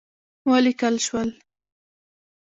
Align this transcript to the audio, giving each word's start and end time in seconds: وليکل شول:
وليکل 0.49 0.95
شول: 1.05 1.29